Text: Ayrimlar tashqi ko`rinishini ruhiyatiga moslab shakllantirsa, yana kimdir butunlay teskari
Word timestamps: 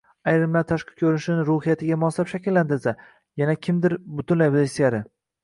Ayrimlar 0.29 0.63
tashqi 0.69 0.95
ko`rinishini 1.01 1.43
ruhiyatiga 1.49 1.99
moslab 2.05 2.31
shakllantirsa, 2.33 2.95
yana 3.45 3.57
kimdir 3.69 3.97
butunlay 4.19 4.53
teskari 4.59 5.05